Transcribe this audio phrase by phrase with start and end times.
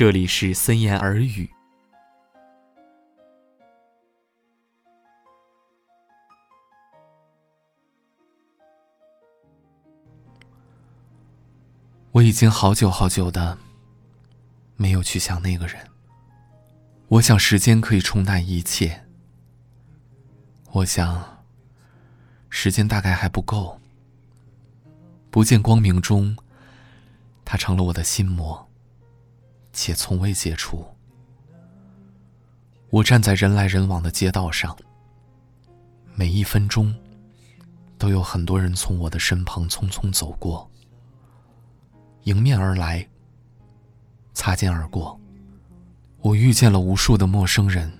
[0.00, 1.50] 这里是森言耳语。
[12.12, 13.58] 我已经好久好久的
[14.76, 15.76] 没有去想那个人。
[17.08, 19.04] 我想时间可以冲淡一切。
[20.70, 21.44] 我想
[22.48, 23.78] 时间大概还不够。
[25.30, 26.34] 不见光明中，
[27.44, 28.69] 他成了我的心魔，
[29.72, 30.84] 且从未解除。
[32.90, 34.76] 我站在人来人往的街道上，
[36.14, 36.94] 每一分钟
[37.98, 40.68] 都有很多人从我的身旁匆匆走过。
[42.24, 43.08] 迎面而来，
[44.34, 45.18] 擦肩而过，
[46.20, 47.90] 我遇见了无数的陌生人，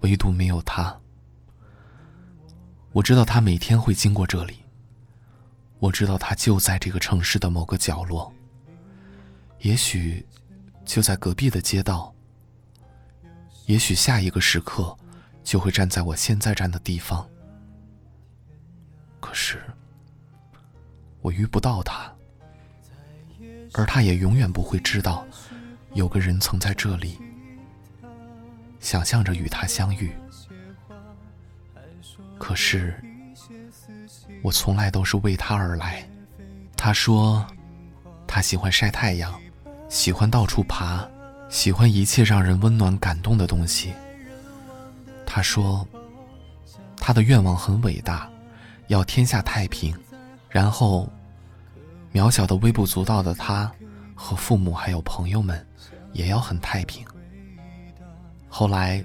[0.00, 0.94] 唯独没有他。
[2.92, 4.58] 我知道他每天会经过这里，
[5.78, 8.32] 我知道他就在这个城市的某个角落，
[9.60, 10.24] 也许
[10.84, 12.14] 就在隔壁的街道，
[13.66, 14.96] 也许下一个时刻
[15.42, 17.28] 就会站在我现在站的地方。
[19.20, 19.62] 可是，
[21.20, 22.12] 我遇不到他。
[23.74, 25.26] 而他也永远不会知道，
[25.92, 27.18] 有个人曾在这里，
[28.80, 30.16] 想象着与他相遇。
[32.38, 32.98] 可是，
[34.42, 36.08] 我从来都是为他而来。
[36.76, 37.46] 他说，
[38.26, 39.38] 他喜欢晒太阳，
[39.88, 41.06] 喜欢到处爬，
[41.48, 43.92] 喜欢一切让人温暖感动的东西。
[45.26, 45.86] 他说，
[46.96, 48.28] 他的愿望很伟大，
[48.88, 49.94] 要天下太平，
[50.48, 51.08] 然后。
[52.10, 53.70] 渺小的、微不足道的他，
[54.14, 55.64] 和父母还有朋友们，
[56.14, 57.06] 也要很太平。
[58.48, 59.04] 后来，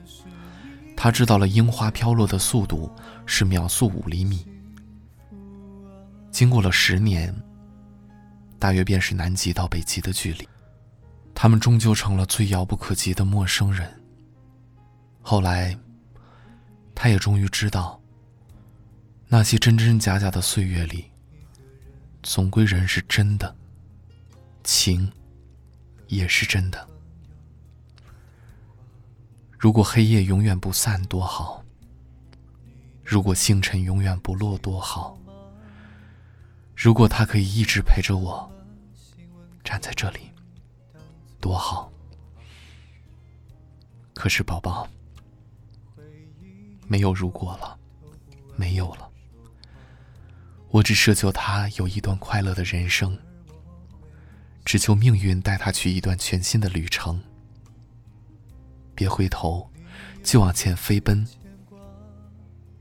[0.95, 2.89] 他知道了樱花飘落的速度
[3.25, 4.47] 是秒速五厘米。
[6.31, 7.35] 经过了十年，
[8.57, 10.47] 大约便是南极到北极的距离，
[11.35, 14.01] 他们终究成了最遥不可及的陌生人。
[15.21, 15.77] 后来，
[16.93, 18.01] 他也终于知道，
[19.27, 21.05] 那些真真假假的岁月里。
[22.21, 23.53] 总归人是真的，
[24.63, 25.11] 情
[26.07, 26.87] 也是真的。
[29.57, 31.63] 如果黑夜永远不散多好，
[33.03, 35.17] 如果星辰永远不落多好，
[36.75, 38.49] 如果他可以一直陪着我，
[39.63, 40.19] 站在这里，
[41.43, 41.91] 多好。
[44.13, 44.87] 可是宝宝，
[46.87, 47.77] 没有如果了，
[48.55, 49.09] 没有了。
[50.69, 53.19] 我只奢求他有一段快乐的人生，
[54.63, 57.21] 只求命运带他去一段全新的旅程。
[58.95, 59.69] 别回头，
[60.23, 61.27] 就往前飞奔。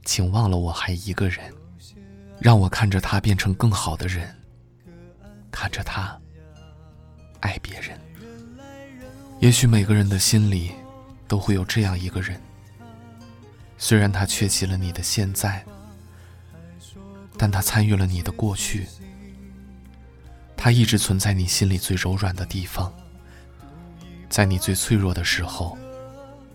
[0.04, 1.52] 请忘了我还一个人，
[2.40, 4.32] 让我看着他变成更好的人，
[5.50, 6.16] 看着他
[7.40, 8.00] 爱别人。
[9.42, 10.70] 也许每个人的心里
[11.26, 12.40] 都会有这样一个人，
[13.76, 15.64] 虽然他缺席了你的现在。
[17.36, 18.86] 但他参与了你的过去，
[20.56, 22.94] 他一直存在你心里最柔软的地方，
[24.28, 25.76] 在你最脆弱的时候，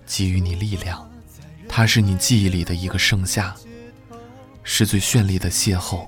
[0.05, 1.05] 给予你力量。
[1.67, 3.53] 他是你记忆里的一个盛夏，
[4.63, 6.07] 是最绚丽的邂逅，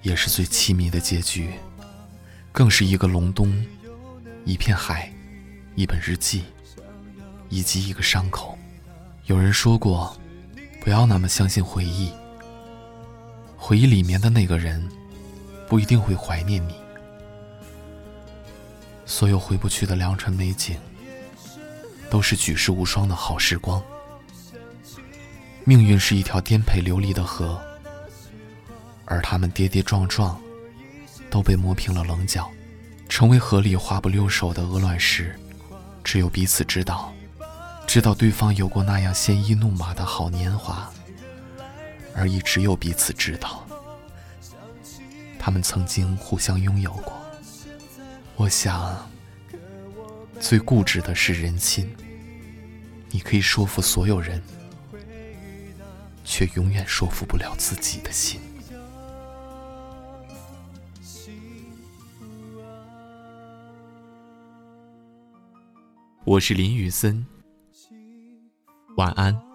[0.00, 1.52] 也是最凄迷的结局，
[2.52, 3.66] 更是一个隆冬，
[4.46, 5.11] 一片海，
[5.74, 6.44] 一本日记，
[7.48, 8.58] 以及一个伤口。
[9.24, 10.14] 有人说过，
[10.82, 12.12] 不要那么相信回忆。
[13.56, 14.86] 回忆里面的那个人，
[15.68, 16.74] 不一定会怀念你。
[19.06, 20.76] 所有回不去的良辰美景，
[22.10, 23.82] 都是举世无双的好时光。
[25.64, 27.58] 命运是一条颠沛流离的河，
[29.06, 30.38] 而他们跌跌撞撞，
[31.30, 32.50] 都被磨平了棱角，
[33.08, 35.34] 成为河里花不溜手的鹅卵石。
[36.02, 37.12] 只有彼此知道，
[37.86, 40.90] 知道对方有过那样鲜衣怒马的好年华。
[42.14, 43.66] 而亦只有彼此知道，
[45.38, 47.14] 他们曾经互相拥有过。
[48.36, 49.10] 我想，
[50.38, 51.90] 最固执的是人心。
[53.10, 54.42] 你可以说服所有人，
[56.24, 58.40] 却永远说服不了自己的心。
[66.24, 67.26] 我是林雨森，
[68.96, 69.51] 晚安。